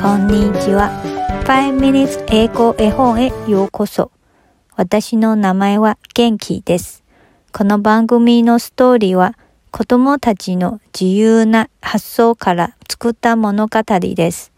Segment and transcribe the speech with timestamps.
[0.00, 0.92] こんにちは。
[1.44, 4.12] 5 minutes 英語絵本へようこそ。
[4.76, 7.02] 私の名前は元気です。
[7.52, 9.36] この番組のストーリーは
[9.72, 13.82] 子供たちの自由な発想から作った物語
[14.14, 14.52] です。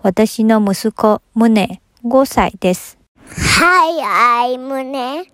[0.00, 2.98] 私の息子、ムネ、5歳です。
[3.60, 5.26] Hi, I'm Mune.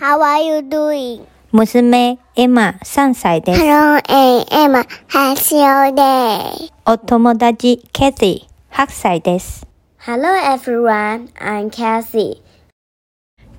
[0.00, 1.26] How are you doing?
[1.52, 3.60] 娘、エマ、3歳です。
[3.60, 4.86] Hello, I'm Emma.
[5.08, 6.72] How's your day?
[6.86, 9.66] お友達、ケティ、8歳です。
[10.06, 11.28] Hello, everyone.
[11.34, 12.42] I'm Cassie.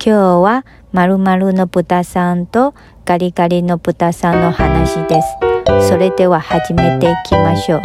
[0.04, 5.88] 今日は〇〇の豚さんとガリガリの豚さんの話です。
[5.88, 7.82] それでは始めていきましょう。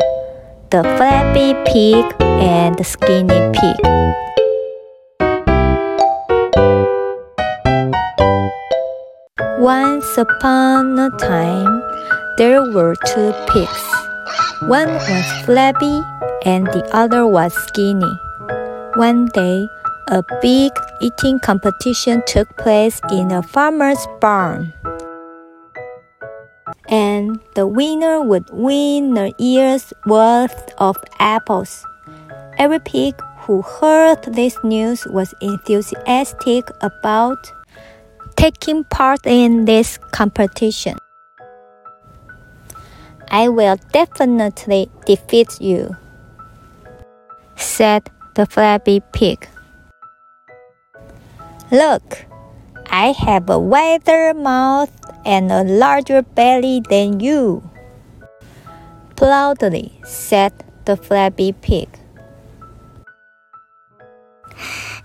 [0.71, 3.77] The Flappy Pig and the Skinny Pig
[9.59, 11.81] Once upon a time,
[12.37, 13.89] there were two pigs.
[14.67, 16.01] One was flabby
[16.45, 18.13] and the other was skinny.
[18.95, 19.67] One day,
[20.07, 24.73] a big eating competition took place in a farmer's barn.
[26.87, 31.85] And the winner would win a year's worth of apples.
[32.57, 37.51] Every pig who heard this news was enthusiastic about
[38.35, 40.97] taking part in this competition.
[43.29, 45.95] I will definitely defeat you,
[47.59, 49.47] said the flabby pig.
[51.71, 52.25] Look,
[52.89, 54.91] I have a wider mouth
[55.25, 57.69] and a larger belly than you,
[59.15, 60.53] proudly said
[60.85, 61.89] the flabby pig.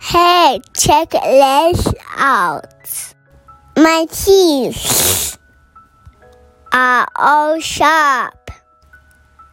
[0.01, 3.15] Hey, check this out.
[3.77, 5.37] My teeth
[6.73, 8.51] are all sharp,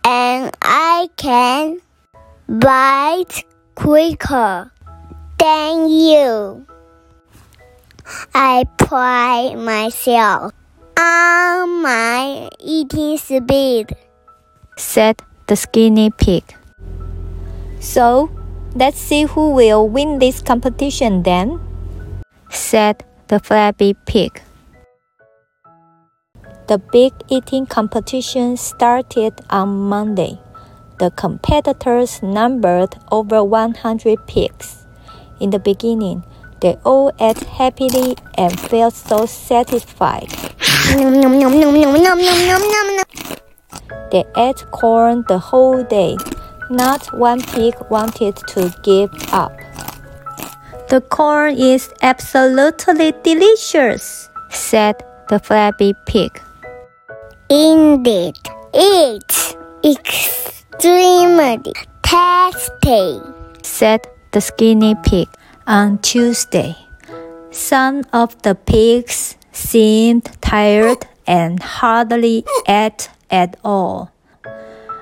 [0.06, 1.82] and I can
[2.52, 3.46] bite
[3.76, 4.70] quicker
[5.40, 6.66] than you.
[8.36, 10.52] I pride myself
[11.00, 13.96] on my eating speed.
[14.76, 16.44] said the skinny pig.
[17.80, 18.30] So,
[18.76, 21.62] let's see who will win this competition then,
[22.50, 24.42] said the flabby pig.
[26.68, 30.40] The big eating competition started on Monday
[31.02, 34.86] the competitors numbered over 100 pigs.
[35.40, 36.24] In the beginning,
[36.60, 40.30] they all ate happily and felt so satisfied.
[44.12, 46.18] They ate corn the whole day.
[46.70, 49.58] Not one pig wanted to give up.
[50.90, 56.40] The corn is absolutely delicious, said the flabby pig.
[57.50, 58.38] Indeed,
[58.72, 61.74] it is extremely
[62.04, 63.20] tasty.
[63.64, 65.28] said the skinny pig.
[65.68, 66.76] On Tuesday,
[67.52, 74.12] some of the pigs seemed tired and hardly ate at all.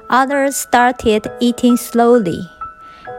[0.10, 2.42] Others started eating slowly,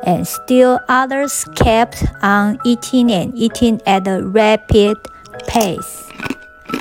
[0.05, 4.99] and still others kept on eating and eating at a rapid
[5.49, 6.05] pace.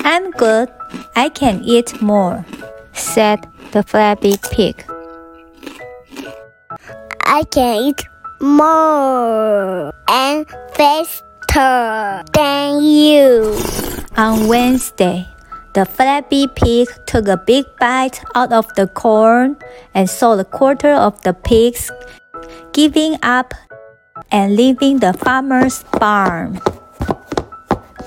[0.04, 0.70] I'm good,
[1.16, 2.46] I can eat more,
[2.94, 4.84] said the flabby pig.
[7.32, 8.02] I can eat
[8.42, 13.54] more and faster than you.
[14.18, 15.28] On Wednesday,
[15.76, 19.58] the flabby pig took a big bite out of the corn
[19.94, 21.92] and saw a quarter of the pigs
[22.74, 23.54] giving up
[24.32, 26.60] and leaving the farmer's barn.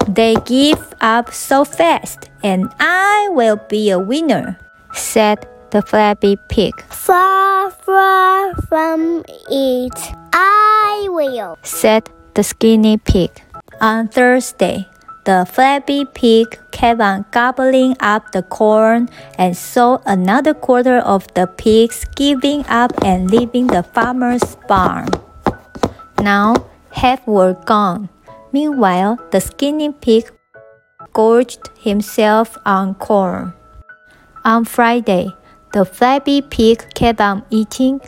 [0.08, 4.58] They give up so fast, and I will be a winner,
[4.94, 6.74] said the flabby pig.
[6.90, 9.98] Far, far from it,
[10.32, 11.58] I will.
[11.62, 13.30] said the skinny pig.
[13.80, 14.88] On Thursday,
[15.24, 21.46] the flabby pig kept on gobbling up the corn and saw another quarter of the
[21.46, 25.08] pigs giving up and leaving the farmer's barn.
[26.18, 26.54] Now,
[26.90, 28.08] half were gone.
[28.52, 30.30] Meanwhile, the skinny pig
[31.12, 33.52] gorged himself on corn.
[34.44, 35.34] On Friday,
[35.72, 38.00] the flabby pig kept on eating,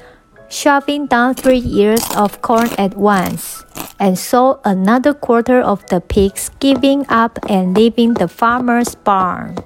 [0.49, 3.65] shoving down three ears of corn at once,
[3.99, 9.57] and saw another quarter of the pigs giving up and leaving the farmer's barn.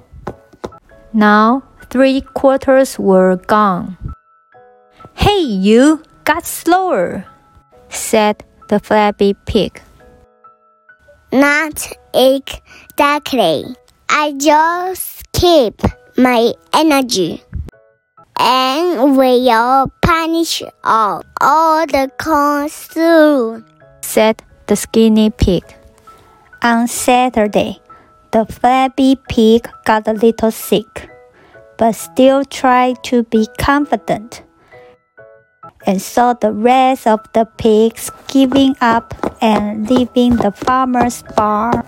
[1.13, 3.97] Now, three quarters were gone.
[5.13, 7.25] Hey, you, got slower,
[7.89, 9.81] said the flabby pig.
[11.31, 13.65] Not exactly.
[14.09, 15.81] I just keep
[16.17, 17.43] my energy.
[18.39, 23.65] And we'll punish all, all the corn soon,
[24.01, 25.63] said the skinny pig.
[26.61, 27.79] On Saturday,
[28.31, 31.09] the flabby pig got a little sick,
[31.77, 34.43] but still tried to be confident
[35.85, 41.83] and saw the rest of the pigs giving up and leaving the farmer's barn.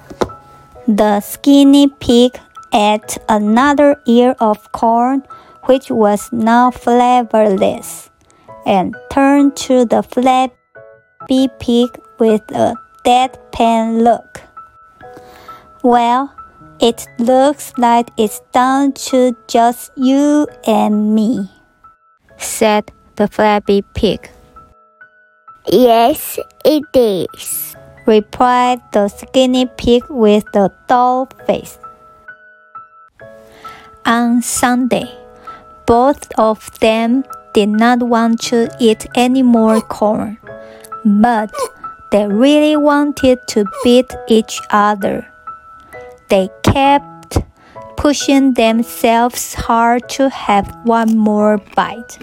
[0.88, 2.40] The skinny pig
[2.74, 5.24] ate another ear of corn,
[5.66, 8.10] which was now flavorless,
[8.66, 12.76] and turned to the flabby pig with a
[13.06, 14.42] deadpan look.
[15.84, 16.34] Well,
[16.80, 21.50] it looks like it's down to just you and me,
[22.38, 24.30] said the flabby pig.
[25.68, 27.76] Yes, it is,
[28.08, 31.78] replied the skinny pig with the dull face.
[34.06, 35.06] On Sunday,
[35.92, 37.22] both of them
[37.54, 40.38] did not want to eat any more corn,
[41.04, 41.52] but
[42.14, 45.28] they really wanted to beat each other.
[46.30, 47.40] They kept
[47.98, 52.18] pushing themselves hard to have one more bite.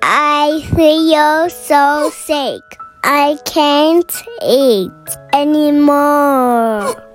[0.00, 2.62] I feel so sick.
[3.04, 4.12] I can't
[4.42, 4.90] eat
[5.34, 7.11] anymore,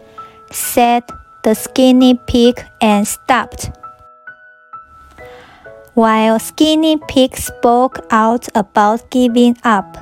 [0.52, 1.04] said
[1.44, 3.72] the skinny pig and stopped.
[5.94, 9.98] While Skinny Pig spoke out about giving up,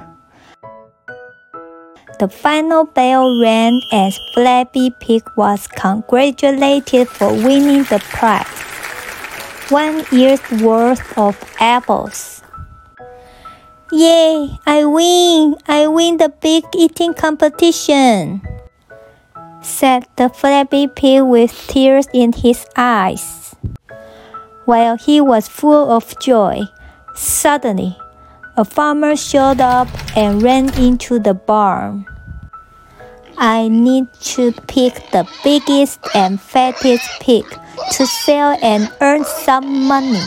[2.20, 8.66] the final bell rang as Flabby Pig was congratulated for winning the prize
[9.72, 12.44] one year's worth of apples.
[13.92, 15.56] Yay, I win!
[15.68, 18.55] I win the big eating competition!
[19.66, 23.56] Said the flabby pig with tears in his eyes.
[24.66, 26.62] While he was full of joy,
[27.16, 27.98] suddenly
[28.56, 32.06] a farmer showed up and ran into the barn.
[33.38, 34.08] I need
[34.38, 37.46] to pick the biggest and fattest pig
[37.92, 40.24] to sell and earn some money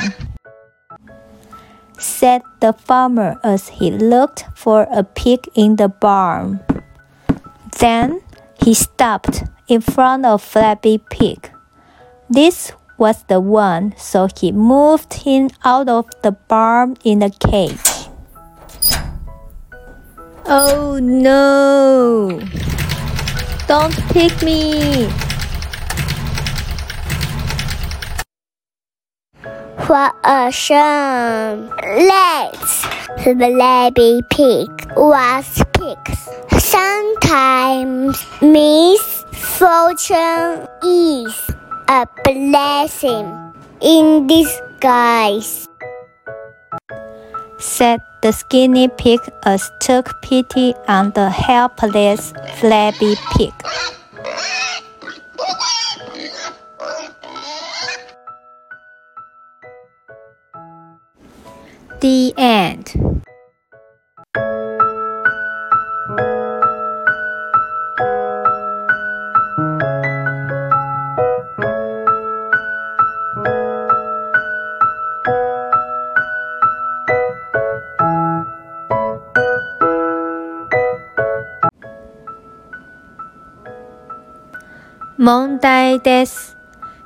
[1.98, 6.60] said the farmer as he looked for a pig in the barn.
[7.78, 8.22] Then
[8.58, 11.50] he stopped in front of Flabby Pig.
[12.28, 18.08] This was the one, so he moved him out of the barn in a cage.
[20.46, 22.40] Oh no!
[23.66, 25.08] Don't pick me!
[29.86, 31.70] What a shame!
[31.82, 32.84] Let's
[33.22, 36.28] Flabby Pig was pigs.
[36.58, 39.46] Sometimes misfortune
[40.82, 41.34] is
[41.88, 45.68] a blessing in disguise,
[47.58, 53.52] said the skinny pig as took pity on the helpless flabby pig.
[62.00, 63.18] The end.
[85.28, 86.56] Monday です。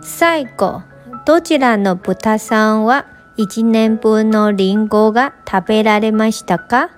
[0.00, 0.83] 最後、
[1.26, 6.91] どちらの豚さんは1年分のリンゴが食べられましたか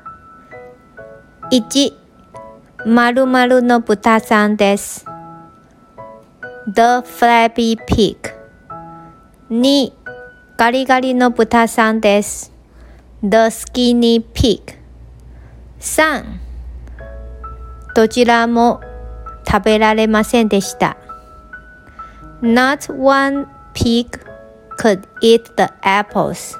[1.51, 1.95] ?1、
[2.85, 5.07] 〇〇の豚さんです。
[6.67, 8.19] The Flabby Pig
[9.49, 9.93] 2、
[10.59, 12.53] ガリガリの豚さんです。
[13.23, 14.75] The Skinny Pig
[15.81, 16.23] 3、
[17.95, 18.83] どちらも
[19.49, 20.99] 食べられませんでした。
[22.45, 24.21] Not one pig
[24.77, 26.59] could eat the apples.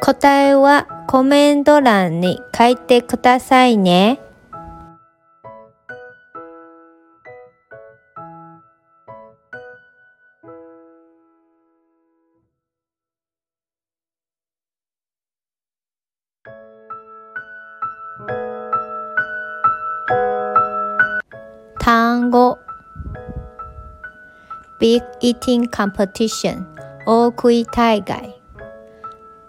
[0.00, 4.20] 答えはコメント欄に書いてくださいね。
[21.82, 22.58] 単語
[24.78, 26.66] Big Eating Competition
[27.06, 28.38] 大食い大会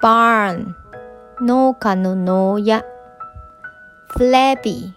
[0.01, 0.73] Barn
[1.41, 2.85] 農家の農家
[4.15, 4.93] Flabby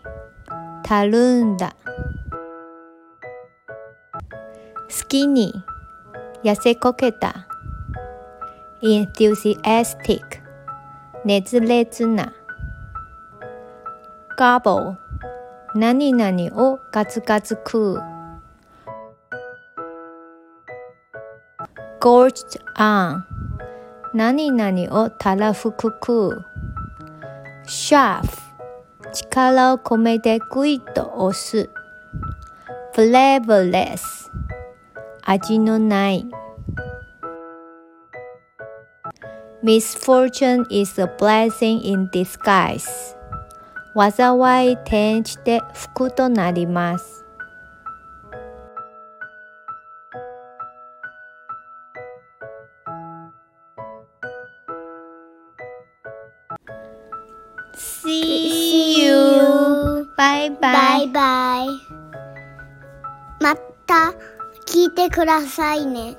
[0.84, 1.74] たるんだ
[4.88, 5.50] skinny
[6.44, 7.48] 痩せこけた
[8.80, 10.20] enthusiastic
[11.24, 12.32] 熱烈な
[14.38, 15.03] gobble
[15.76, 17.98] 何々をガツガツ食う
[22.00, 23.22] gorged on
[24.12, 26.44] 何々をたらふく食う
[27.66, 28.22] shove
[29.12, 31.68] 力を込めてグイッと押す
[32.94, 34.30] flavorless
[35.22, 36.24] 味のない
[39.64, 43.13] Misfortune is a blessing in disguise
[43.94, 47.24] 災い転じて福となります。
[57.76, 60.06] See you!
[60.16, 61.66] バイバイバイバイ。
[63.40, 64.12] また
[64.66, 66.16] 聞いてくださいね。